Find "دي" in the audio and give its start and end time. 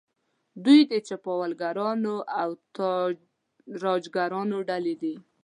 5.01-5.15